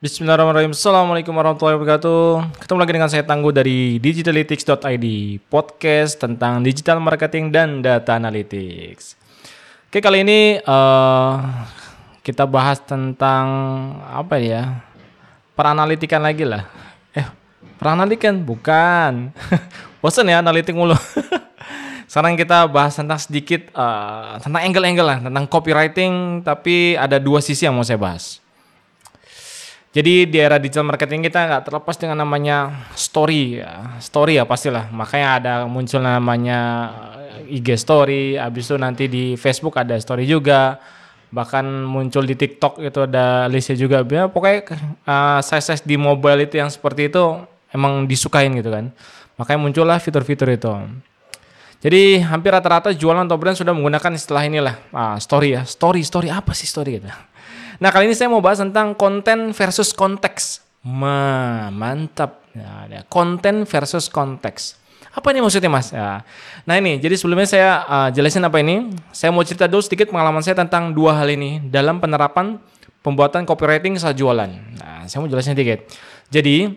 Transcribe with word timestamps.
Bismillahirrahmanirrahim. 0.00 0.72
Assalamualaikum 0.72 1.36
warahmatullahi 1.36 1.76
wabarakatuh. 1.76 2.56
Ketemu 2.64 2.78
lagi 2.80 2.92
dengan 2.96 3.10
saya 3.12 3.20
Tangguh 3.20 3.52
dari 3.52 4.00
digitalytics.id, 4.00 5.06
podcast 5.52 6.16
tentang 6.16 6.64
digital 6.64 7.04
marketing 7.04 7.52
dan 7.52 7.84
data 7.84 8.16
analytics. 8.16 9.20
Oke, 9.92 10.00
kali 10.00 10.24
ini 10.24 10.56
uh, 10.64 11.36
kita 12.24 12.48
bahas 12.48 12.80
tentang 12.80 13.44
apa 14.08 14.40
ya? 14.40 14.80
Peranalitikan 15.52 16.24
lagi 16.24 16.48
lah. 16.48 16.64
Eh, 17.12 17.28
peranalitikan 17.76 18.40
bukan. 18.40 19.36
Bosan 20.00 20.32
ya 20.32 20.40
analitik 20.40 20.72
mulu. 20.72 20.96
Sekarang 22.08 22.40
kita 22.40 22.64
bahas 22.72 22.96
tentang 22.96 23.20
sedikit 23.20 23.68
uh, 23.76 24.40
tentang 24.40 24.64
angle-angle 24.64 25.04
lah, 25.04 25.18
tentang 25.20 25.44
copywriting, 25.44 26.40
tapi 26.40 26.96
ada 26.96 27.20
dua 27.20 27.44
sisi 27.44 27.68
yang 27.68 27.76
mau 27.76 27.84
saya 27.84 28.00
bahas. 28.00 28.40
Jadi 29.90 30.30
di 30.30 30.38
era 30.38 30.54
digital 30.62 30.86
marketing 30.86 31.26
kita 31.26 31.50
nggak 31.50 31.62
terlepas 31.66 31.98
dengan 31.98 32.22
namanya 32.22 32.86
story 32.94 33.58
ya. 33.58 33.98
Story 33.98 34.38
ya 34.38 34.46
pastilah. 34.46 34.86
Makanya 34.94 35.28
ada 35.42 35.52
muncul 35.66 35.98
namanya 35.98 36.58
eh, 37.42 37.58
IG 37.58 37.74
story, 37.74 38.38
habis 38.38 38.70
itu 38.70 38.78
nanti 38.78 39.10
di 39.10 39.34
Facebook 39.34 39.74
ada 39.74 39.98
story 39.98 40.30
juga. 40.30 40.78
Bahkan 41.34 41.90
muncul 41.90 42.22
di 42.22 42.38
TikTok 42.38 42.78
itu 42.86 43.02
ada 43.02 43.50
listnya 43.50 43.74
juga. 43.78 44.02
Ya, 44.06 44.26
pokoknya 44.30 44.78
uh, 45.06 45.38
size-size 45.42 45.86
di 45.86 45.94
mobile 45.94 46.42
itu 46.42 46.58
yang 46.58 46.70
seperti 46.70 47.10
itu 47.10 47.22
emang 47.74 48.06
disukain 48.06 48.50
gitu 48.54 48.70
kan. 48.70 48.94
Makanya 49.38 49.58
muncullah 49.58 49.98
fitur-fitur 50.02 50.50
itu. 50.54 50.70
Jadi 51.80 52.20
hampir 52.20 52.52
rata-rata 52.52 52.92
jualan 52.92 53.24
atau 53.24 53.38
brand 53.40 53.56
sudah 53.56 53.72
menggunakan 53.72 54.12
istilah 54.12 54.42
inilah 54.46 54.74
ah, 54.94 55.16
story 55.22 55.54
ya. 55.54 55.62
Story, 55.66 56.02
story 56.02 56.28
apa 56.30 56.50
sih 56.54 56.66
story 56.66 56.98
gitu? 56.98 57.10
Nah 57.80 57.88
kali 57.88 58.12
ini 58.12 58.14
saya 58.14 58.28
mau 58.28 58.44
bahas 58.44 58.60
tentang 58.60 58.92
konten 58.92 59.56
versus 59.56 59.96
konteks. 59.96 60.60
Ma, 60.84 61.72
mantap. 61.72 62.44
Ya, 62.52 62.84
ya. 62.92 63.00
Konten 63.08 63.64
versus 63.64 64.12
konteks. 64.12 64.76
Apa 65.10 65.32
ini 65.32 65.40
maksudnya 65.40 65.72
mas? 65.72 65.88
Ya. 65.90 66.22
Nah 66.68 66.76
ini, 66.76 67.00
jadi 67.00 67.16
sebelumnya 67.16 67.48
saya 67.48 67.82
uh, 67.88 68.08
jelasin 68.12 68.44
apa 68.44 68.60
ini. 68.60 68.92
Saya 69.16 69.32
mau 69.32 69.40
cerita 69.42 69.64
dulu 69.64 69.80
sedikit 69.80 70.12
pengalaman 70.12 70.44
saya 70.44 70.60
tentang 70.60 70.92
dua 70.92 71.16
hal 71.16 71.26
ini 71.32 71.58
dalam 71.72 71.98
penerapan 71.98 72.60
pembuatan 73.00 73.48
copywriting 73.48 73.96
saat 73.96 74.14
jualan. 74.14 74.50
Nah, 74.76 75.08
saya 75.08 75.24
mau 75.24 75.28
jelasin 75.32 75.56
sedikit. 75.56 75.82
Jadi, 76.28 76.70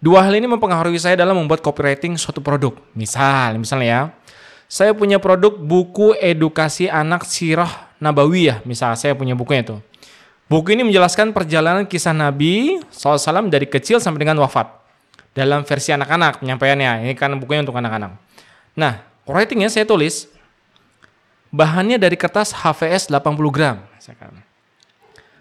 dua 0.00 0.24
hal 0.24 0.32
ini 0.32 0.48
mempengaruhi 0.48 0.96
saya 0.96 1.14
dalam 1.14 1.36
membuat 1.38 1.60
copywriting 1.60 2.16
suatu 2.16 2.40
produk. 2.40 2.72
Misal, 2.96 3.60
misalnya 3.60 3.86
ya, 3.86 4.00
saya 4.64 4.96
punya 4.96 5.20
produk 5.20 5.54
buku 5.54 6.16
edukasi 6.18 6.88
anak 6.88 7.28
sirah 7.28 7.92
nabawiyah. 8.00 8.64
Misal, 8.64 8.96
saya 8.96 9.12
punya 9.12 9.36
bukunya 9.36 9.62
itu. 9.62 9.76
Buku 10.48 10.72
ini 10.72 10.80
menjelaskan 10.80 11.36
perjalanan 11.36 11.84
kisah 11.84 12.16
Nabi 12.16 12.80
SAW 12.88 13.52
dari 13.52 13.68
kecil 13.68 14.00
sampai 14.00 14.24
dengan 14.24 14.40
wafat. 14.40 14.80
Dalam 15.36 15.60
versi 15.68 15.92
anak-anak 15.92 16.40
penyampaiannya. 16.40 17.04
Ini 17.04 17.12
kan 17.12 17.36
bukunya 17.36 17.60
untuk 17.68 17.76
anak-anak. 17.76 18.16
Nah, 18.72 19.04
writingnya 19.28 19.68
saya 19.68 19.84
tulis. 19.84 20.24
Bahannya 21.52 22.00
dari 22.00 22.16
kertas 22.16 22.56
HVS 22.56 23.12
80 23.12 23.52
gram. 23.52 23.76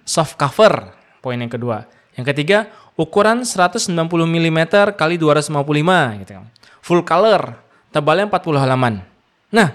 Soft 0.03 0.35
cover, 0.35 0.91
poin 1.23 1.39
yang 1.39 1.51
kedua. 1.51 1.87
Yang 2.19 2.35
ketiga, 2.35 2.67
ukuran 2.99 3.47
190 3.47 3.87
mm 4.27 4.59
kali 4.91 5.15
255 5.15 6.19
gitu 6.19 6.31
kan. 6.35 6.47
Full 6.83 7.01
color, 7.07 7.55
tebalnya 7.95 8.27
40 8.27 8.59
halaman. 8.59 9.07
Nah, 9.55 9.71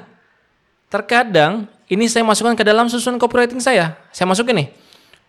terkadang 0.92 1.64
ini 1.88 2.04
saya 2.04 2.20
masukkan 2.20 2.52
ke 2.52 2.64
dalam 2.68 2.92
susunan 2.92 3.16
copywriting 3.16 3.64
saya. 3.64 3.96
Saya 4.12 4.28
masukin 4.28 4.60
nih 4.60 4.81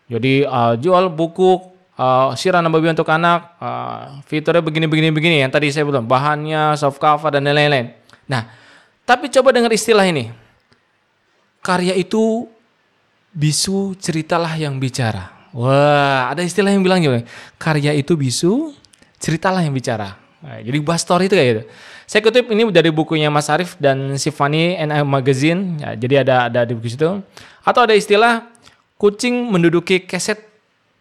jadi 0.07 0.47
uh, 0.47 0.73
jual 0.75 1.07
buku 1.11 1.73
uh, 1.97 2.33
sirah 2.35 2.59
nabawi 2.59 2.91
untuk 2.91 3.07
anak, 3.09 3.55
uh, 3.57 4.19
fiturnya 4.27 4.59
begini-begini 4.59 5.09
begini 5.13 5.35
yang 5.43 5.51
tadi 5.51 5.71
saya 5.71 5.87
bilang, 5.87 6.05
bahannya, 6.05 6.75
soft 6.75 6.99
cover 6.99 7.31
dan 7.31 7.47
lain-lain. 7.47 7.95
Nah, 8.27 8.49
tapi 9.07 9.31
coba 9.31 9.55
dengar 9.55 9.71
istilah 9.71 10.03
ini. 10.07 10.31
Karya 11.63 11.95
itu 11.95 12.51
bisu, 13.31 13.95
ceritalah 13.95 14.59
yang 14.59 14.75
bicara. 14.77 15.31
Wah, 15.55 16.33
ada 16.33 16.41
istilah 16.43 16.73
yang 16.73 16.83
bilang 16.83 16.99
juga, 16.99 17.23
karya 17.61 17.93
itu 17.93 18.17
bisu, 18.17 18.73
ceritalah 19.21 19.63
yang 19.63 19.71
bicara. 19.71 20.17
Nah, 20.43 20.59
jadi 20.59 20.77
bahas 20.83 21.05
story 21.05 21.31
itu 21.31 21.35
kayak 21.39 21.49
gitu. 21.55 21.63
Saya 22.03 22.19
kutip 22.19 22.51
ini 22.51 22.67
dari 22.67 22.91
bukunya 22.91 23.31
Mas 23.31 23.47
Arif 23.47 23.79
dan 23.79 24.19
Sifani 24.19 24.75
NI 24.75 25.07
Magazine. 25.07 25.79
Ya, 25.79 25.89
jadi 25.95 26.15
ada 26.27 26.35
ada 26.51 26.61
di 26.67 26.75
buku 26.75 26.91
situ. 26.91 27.23
Atau 27.63 27.81
ada 27.87 27.95
istilah 27.95 28.52
kucing 28.97 29.51
menduduki 29.51 30.03
keset 30.03 30.39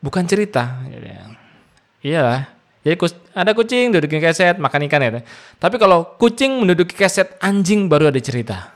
bukan 0.03 0.27
cerita. 0.27 0.83
Iya 2.03 2.51
Jadi 2.83 2.99
ada 3.31 3.55
kucing 3.55 3.95
duduki 3.95 4.19
keset 4.19 4.59
makan 4.59 4.91
ikan 4.91 5.01
ya. 5.01 5.23
Tapi 5.63 5.79
kalau 5.79 6.19
kucing 6.19 6.67
menduduki 6.67 6.99
keset 6.99 7.39
anjing 7.39 7.87
baru 7.87 8.11
ada 8.11 8.19
cerita. 8.19 8.75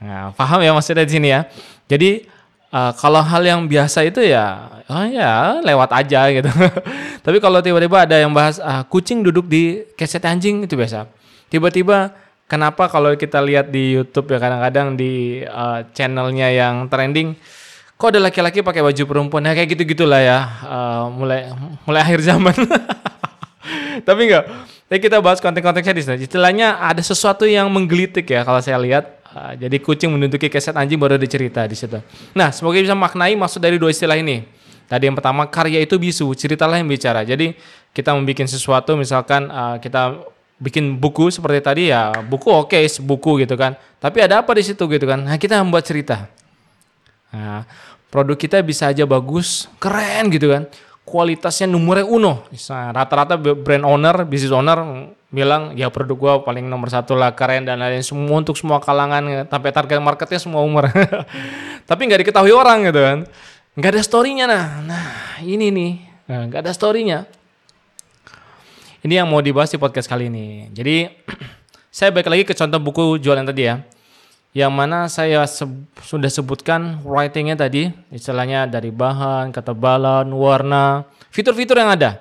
Nah, 0.00 0.30
paham 0.32 0.62
ya 0.62 0.70
maksudnya 0.70 1.02
di 1.02 1.12
sini 1.18 1.28
ya. 1.34 1.44
Jadi 1.90 2.24
uh, 2.70 2.94
kalau 2.94 3.18
hal 3.20 3.42
yang 3.42 3.66
biasa 3.66 4.06
itu 4.06 4.22
ya, 4.22 4.78
oh 4.86 5.04
ya 5.10 5.58
lewat 5.60 5.90
aja 5.90 6.30
gitu. 6.30 6.48
Tapi 7.26 7.36
kalau 7.42 7.58
tiba-tiba 7.58 8.06
ada 8.06 8.16
yang 8.16 8.30
bahas 8.30 8.62
uh, 8.62 8.86
kucing 8.86 9.26
duduk 9.26 9.50
di 9.50 9.82
keset 9.98 10.22
anjing 10.22 10.62
itu 10.64 10.78
biasa. 10.78 11.10
Tiba-tiba 11.50 12.14
kenapa 12.46 12.86
kalau 12.86 13.10
kita 13.18 13.42
lihat 13.42 13.74
di 13.74 13.98
YouTube 13.98 14.30
ya 14.30 14.38
kadang-kadang 14.38 14.94
di 14.94 15.42
uh, 15.44 15.82
channelnya 15.92 16.48
yang 16.54 16.86
trending 16.86 17.34
kok 18.00 18.16
ada 18.16 18.20
laki-laki 18.24 18.64
pakai 18.64 18.80
baju 18.80 19.02
perempuan? 19.04 19.44
Ya 19.44 19.52
kayak 19.52 19.76
gitu 19.76 19.92
gitulah 19.92 20.24
ya. 20.24 20.48
Uh, 20.64 21.12
mulai 21.12 21.52
mulai 21.84 22.00
akhir 22.00 22.24
zaman. 22.24 22.56
Tapi 24.08 24.20
enggak. 24.24 24.48
Tapi 24.88 24.98
kita 25.04 25.20
bahas 25.20 25.38
konten-kontennya 25.44 25.92
di 25.92 26.02
sini. 26.02 26.16
Istilahnya 26.24 26.80
ada 26.80 27.04
sesuatu 27.04 27.44
yang 27.44 27.68
menggelitik 27.68 28.24
ya 28.32 28.40
kalau 28.48 28.64
saya 28.64 28.80
lihat. 28.80 29.20
Uh, 29.30 29.54
jadi 29.54 29.76
kucing 29.78 30.10
menduduki 30.10 30.50
keset 30.50 30.74
anjing 30.74 30.98
baru 30.98 31.14
ada 31.20 31.28
cerita 31.28 31.62
di 31.68 31.76
situ. 31.76 32.00
Nah 32.34 32.50
semoga 32.50 32.80
bisa 32.82 32.96
maknai 32.96 33.36
maksud 33.36 33.60
dari 33.60 33.76
dua 33.76 33.92
istilah 33.92 34.16
ini. 34.16 34.42
Tadi 34.90 35.06
yang 35.06 35.14
pertama 35.14 35.46
karya 35.46 35.78
itu 35.84 36.00
bisu. 36.00 36.32
Ceritalah 36.34 36.80
yang 36.80 36.88
bicara. 36.88 37.22
Jadi 37.22 37.54
kita 37.92 38.16
membuat 38.16 38.48
sesuatu 38.48 38.96
misalkan 38.96 39.46
uh, 39.52 39.76
kita 39.78 40.24
bikin 40.58 40.98
buku 40.98 41.30
seperti 41.30 41.60
tadi 41.62 41.82
ya 41.88 42.12
buku 42.26 42.48
oke 42.48 42.74
okay, 42.74 42.88
buku 42.98 43.44
gitu 43.44 43.54
kan. 43.60 43.76
Tapi 44.00 44.24
ada 44.24 44.42
apa 44.42 44.50
di 44.56 44.64
situ 44.64 44.88
gitu 44.88 45.04
kan? 45.04 45.20
Nah 45.22 45.36
kita 45.38 45.62
membuat 45.62 45.86
cerita 45.86 46.40
Nah, 47.30 47.62
produk 48.10 48.34
kita 48.34 48.58
bisa 48.60 48.90
aja 48.90 49.06
bagus, 49.06 49.70
keren 49.78 50.30
gitu 50.30 50.50
kan. 50.50 50.66
Kualitasnya 51.06 51.66
nomornya 51.66 52.06
uno. 52.06 52.46
Rata-rata 52.70 53.34
brand 53.38 53.86
owner, 53.86 54.26
business 54.26 54.54
owner 54.54 55.10
bilang 55.30 55.78
ya 55.78 55.86
produk 55.94 56.16
gua 56.18 56.34
paling 56.42 56.66
nomor 56.66 56.90
satu 56.90 57.14
lah 57.14 57.30
keren 57.38 57.62
dan 57.62 57.78
lain 57.78 58.02
semua 58.02 58.42
untuk 58.42 58.58
semua 58.58 58.82
kalangan 58.82 59.46
sampai 59.46 59.70
target 59.70 59.98
marketnya 60.02 60.38
semua 60.42 60.62
umur. 60.62 60.90
Tapi 61.90 62.00
nggak 62.06 62.26
diketahui 62.26 62.54
orang 62.54 62.86
gitu 62.86 63.00
kan. 63.02 63.18
Nggak 63.78 63.90
ada 63.94 64.02
storynya 64.02 64.44
nah. 64.50 64.66
Nah 64.82 65.08
ini 65.42 65.70
nih, 65.70 65.92
nah, 66.26 66.46
nggak 66.50 66.66
ada 66.66 66.72
storynya. 66.74 67.26
Ini 69.00 69.22
yang 69.22 69.30
mau 69.30 69.40
dibahas 69.40 69.72
di 69.72 69.78
podcast 69.80 70.06
kali 70.10 70.28
ini. 70.28 70.68
Jadi 70.70 71.08
saya 71.96 72.14
balik 72.14 72.30
lagi 72.30 72.44
ke 72.46 72.54
contoh 72.54 72.78
buku 72.78 73.18
jualan 73.18 73.46
tadi 73.46 73.62
ya 73.66 73.82
yang 74.50 74.74
mana 74.74 75.06
saya 75.06 75.46
se 75.46 75.62
sudah 76.02 76.26
sebutkan 76.26 76.98
writingnya 77.06 77.54
tadi, 77.54 77.94
istilahnya 78.10 78.66
dari 78.66 78.90
bahan, 78.90 79.54
ketebalan, 79.54 80.26
warna, 80.34 81.06
fitur-fitur 81.30 81.78
yang 81.78 81.94
ada. 81.94 82.18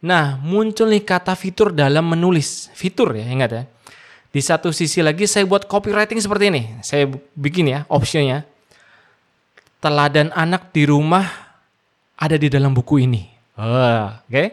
Nah, 0.00 0.40
muncul 0.40 0.88
nih 0.88 1.04
kata 1.04 1.36
fitur 1.36 1.74
dalam 1.74 2.08
menulis. 2.08 2.72
Fitur 2.72 3.12
ya, 3.18 3.26
ingat 3.28 3.50
ya. 3.52 3.62
Di 4.28 4.40
satu 4.40 4.72
sisi 4.72 5.04
lagi 5.04 5.28
saya 5.28 5.44
buat 5.44 5.68
copywriting 5.68 6.20
seperti 6.20 6.44
ini. 6.48 6.62
Saya 6.80 7.10
bikin 7.36 7.68
ya 7.68 7.84
opsinya. 7.90 8.44
Teladan 9.78 10.32
anak 10.34 10.72
di 10.72 10.88
rumah 10.88 11.26
ada 12.18 12.36
di 12.40 12.48
dalam 12.48 12.72
buku 12.72 13.04
ini. 13.04 13.28
Oh, 13.58 13.64
Oke. 13.66 14.30
Okay? 14.30 14.46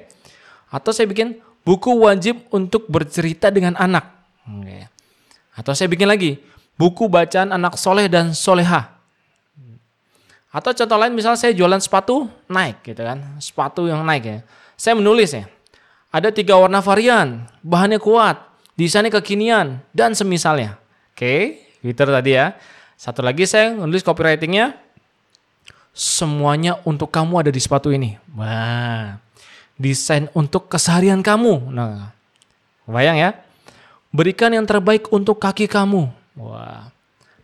Atau 0.74 0.92
saya 0.92 1.08
bikin 1.08 1.40
buku 1.64 1.94
wajib 1.96 2.44
untuk 2.52 2.90
bercerita 2.92 3.54
dengan 3.54 3.78
anak. 3.80 4.06
Okay. 4.46 4.90
Atau 5.56 5.72
saya 5.78 5.88
bikin 5.88 6.10
lagi 6.10 6.42
buku 6.76 7.08
bacaan 7.08 7.52
anak 7.52 7.80
soleh 7.80 8.08
dan 8.08 8.36
soleha. 8.36 8.96
Atau 10.56 10.72
contoh 10.72 10.96
lain 10.96 11.12
misalnya 11.12 11.36
saya 11.36 11.52
jualan 11.52 11.84
sepatu 11.84 12.32
naik 12.48 12.80
gitu 12.88 13.04
kan, 13.04 13.20
sepatu 13.44 13.92
yang 13.92 14.08
naik 14.08 14.24
ya. 14.24 14.40
Saya 14.80 14.96
menulis 14.96 15.36
ya, 15.36 15.52
ada 16.16 16.32
tiga 16.32 16.56
warna 16.56 16.80
varian, 16.80 17.44
bahannya 17.60 18.00
kuat, 18.00 18.40
desainnya 18.80 19.12
kekinian, 19.20 19.84
dan 19.92 20.16
semisalnya. 20.16 20.80
Oke, 21.12 21.60
Twitter 21.84 22.08
tadi 22.08 22.40
ya. 22.40 22.56
Satu 22.96 23.20
lagi 23.20 23.44
saya 23.44 23.76
menulis 23.76 24.00
copywritingnya, 24.00 24.80
semuanya 25.92 26.80
untuk 26.88 27.12
kamu 27.12 27.44
ada 27.44 27.52
di 27.52 27.60
sepatu 27.60 27.92
ini. 27.92 28.16
Wah, 28.32 29.20
desain 29.76 30.32
untuk 30.32 30.72
keseharian 30.72 31.20
kamu. 31.20 31.72
Nah, 31.72 32.16
bayang 32.88 33.20
ya. 33.20 33.36
Berikan 34.16 34.56
yang 34.56 34.64
terbaik 34.64 35.12
untuk 35.12 35.36
kaki 35.36 35.68
kamu. 35.68 36.08
Wah. 36.36 36.92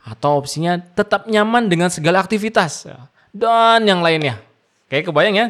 Atau 0.02 0.42
opsinya 0.42 0.78
tetap 0.78 1.30
nyaman 1.30 1.70
dengan 1.70 1.90
segala 1.92 2.20
aktivitas. 2.22 2.90
Dan 3.32 3.88
yang 3.88 4.04
lainnya. 4.04 4.40
Kayak 4.92 5.08
kebayang 5.08 5.36
ya, 5.40 5.48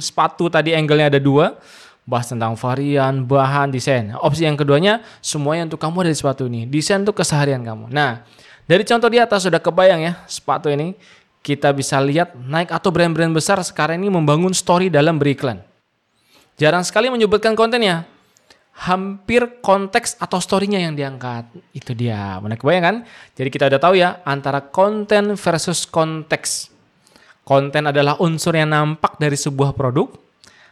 sepatu 0.00 0.48
tadi 0.48 0.72
angle-nya 0.72 1.12
ada 1.12 1.20
dua, 1.20 1.60
bahas 2.08 2.24
tentang 2.24 2.56
varian, 2.56 3.20
bahan, 3.20 3.68
desain. 3.68 4.16
Opsi 4.16 4.48
yang 4.48 4.56
keduanya, 4.56 5.04
semuanya 5.20 5.68
untuk 5.68 5.76
kamu 5.76 6.08
dari 6.08 6.16
sepatu 6.16 6.48
ini. 6.48 6.64
Desain 6.64 7.04
untuk 7.04 7.20
keseharian 7.20 7.60
kamu. 7.60 7.92
Nah, 7.92 8.24
dari 8.64 8.80
contoh 8.88 9.12
di 9.12 9.20
atas 9.20 9.44
sudah 9.44 9.60
kebayang 9.60 10.00
ya, 10.00 10.12
sepatu 10.24 10.72
ini 10.72 10.96
kita 11.44 11.68
bisa 11.76 12.00
lihat 12.00 12.32
naik 12.32 12.72
atau 12.72 12.88
brand-brand 12.88 13.32
besar 13.36 13.60
sekarang 13.60 14.00
ini 14.00 14.08
membangun 14.08 14.56
story 14.56 14.88
dalam 14.88 15.20
beriklan. 15.20 15.60
Jarang 16.56 16.82
sekali 16.82 17.12
menyebutkan 17.12 17.52
kontennya. 17.52 18.08
Hampir 18.78 19.58
konteks 19.58 20.14
atau 20.22 20.38
story-nya 20.38 20.78
yang 20.78 20.94
diangkat. 20.94 21.50
Itu 21.74 21.98
dia. 21.98 22.38
Mana 22.38 22.54
kebayang 22.54 22.84
kan? 22.84 22.96
Jadi 23.34 23.48
kita 23.50 23.66
udah 23.66 23.80
tahu 23.82 23.94
ya 23.98 24.22
antara 24.22 24.62
konten 24.62 25.34
versus 25.34 25.82
konteks. 25.82 26.70
Konten 27.42 27.88
adalah 27.88 28.20
unsur 28.20 28.52
yang 28.54 28.70
nampak 28.70 29.16
dari 29.16 29.32
sebuah 29.32 29.72
produk, 29.72 30.12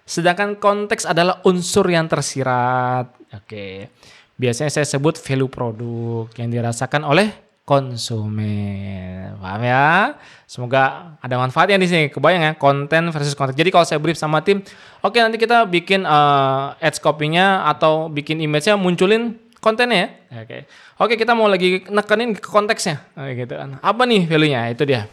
sedangkan 0.04 0.60
konteks 0.60 1.08
adalah 1.08 1.40
unsur 1.48 1.88
yang 1.88 2.04
tersirat. 2.04 3.16
Oke. 3.32 3.88
Biasanya 4.36 4.68
saya 4.68 4.84
sebut 4.84 5.16
value 5.16 5.48
produk 5.48 6.28
yang 6.36 6.52
dirasakan 6.52 7.08
oleh 7.08 7.45
konsumen. 7.66 9.34
Paham 9.42 9.62
ya? 9.66 10.14
Semoga 10.46 11.12
ada 11.18 11.34
manfaatnya 11.34 11.82
di 11.82 11.90
sini. 11.90 12.04
Kebayang 12.14 12.42
ya, 12.46 12.52
konten 12.54 13.10
versus 13.10 13.34
konteks. 13.34 13.58
Jadi 13.58 13.74
kalau 13.74 13.82
saya 13.82 13.98
brief 13.98 14.14
sama 14.14 14.38
tim, 14.40 14.62
oke 15.02 15.10
okay, 15.10 15.20
nanti 15.20 15.34
kita 15.36 15.66
bikin 15.66 16.06
uh, 16.06 16.78
ads 16.78 17.02
copy-nya 17.02 17.66
atau 17.66 18.06
bikin 18.06 18.38
image-nya 18.38 18.78
munculin 18.78 19.34
kontennya 19.58 19.98
ya. 19.98 20.08
Oke. 20.08 20.46
Okay. 20.46 20.60
Oke, 21.02 21.06
okay, 21.10 21.16
kita 21.26 21.34
mau 21.34 21.50
lagi 21.50 21.82
nekenin 21.90 22.38
ke 22.38 22.46
konteksnya. 22.46 23.02
Gitu 23.34 23.50
kan. 23.58 23.82
Apa 23.82 24.06
nih 24.06 24.30
value-nya? 24.30 24.70
Itu 24.70 24.86
dia. 24.86 25.10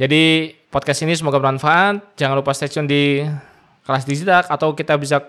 Jadi 0.00 0.56
podcast 0.72 1.04
ini 1.04 1.12
semoga 1.12 1.36
bermanfaat. 1.36 2.16
Jangan 2.16 2.40
lupa 2.40 2.56
stay 2.56 2.72
tune 2.72 2.88
di 2.88 3.20
kelas 3.84 4.08
digital 4.08 4.48
atau 4.48 4.72
kita 4.72 4.96
bisa 4.96 5.20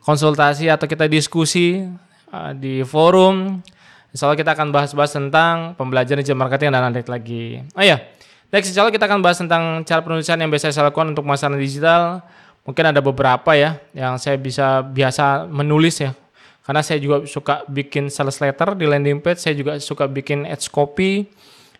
konsultasi 0.00 0.72
atau 0.72 0.88
kita 0.88 1.04
diskusi 1.12 1.84
uh, 2.32 2.56
di 2.56 2.80
forum. 2.88 3.60
Insya 4.12 4.28
Allah 4.28 4.38
kita 4.38 4.52
akan 4.52 4.68
bahas-bahas 4.70 5.12
tentang 5.12 5.72
pembelajaran 5.74 6.20
digital 6.20 6.38
marketing 6.38 6.68
dan 6.70 6.84
analytics 6.84 7.08
lagi. 7.08 7.64
Oh 7.72 7.82
iya, 7.82 7.98
next 8.52 8.68
insya 8.68 8.84
Allah 8.84 8.92
kita 8.92 9.08
akan 9.08 9.20
bahas 9.24 9.40
tentang 9.40 9.80
cara 9.88 10.00
penulisan 10.04 10.36
yang 10.36 10.52
biasa 10.52 10.68
saya 10.68 10.92
lakukan 10.92 11.16
untuk 11.16 11.24
masalah 11.24 11.56
digital. 11.56 12.20
Mungkin 12.62 12.94
ada 12.94 13.00
beberapa 13.02 13.56
ya 13.56 13.80
yang 13.90 14.20
saya 14.20 14.38
bisa 14.38 14.84
biasa 14.84 15.48
menulis 15.48 15.98
ya. 15.98 16.12
Karena 16.62 16.78
saya 16.78 17.02
juga 17.02 17.26
suka 17.26 17.66
bikin 17.66 18.06
sales 18.06 18.38
letter 18.38 18.78
di 18.78 18.86
landing 18.86 19.18
page, 19.18 19.42
saya 19.42 19.58
juga 19.58 19.82
suka 19.82 20.06
bikin 20.06 20.46
ads 20.46 20.70
copy, 20.70 21.26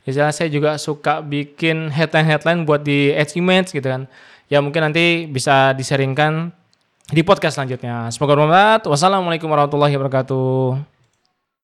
Misalnya 0.02 0.34
saya 0.34 0.50
juga 0.50 0.74
suka 0.82 1.22
bikin 1.22 1.86
headline-headline 1.86 2.66
buat 2.66 2.82
di 2.82 3.14
Edge 3.14 3.38
Image 3.38 3.70
gitu 3.70 3.86
kan. 3.86 4.10
Ya 4.50 4.58
mungkin 4.58 4.82
nanti 4.82 5.30
bisa 5.30 5.70
diseringkan 5.78 6.50
di 7.06 7.22
podcast 7.22 7.56
selanjutnya. 7.56 8.10
Semoga 8.10 8.34
bermanfaat. 8.34 8.90
Wassalamualaikum 8.90 9.46
warahmatullahi 9.46 9.94
wabarakatuh. 9.94 10.91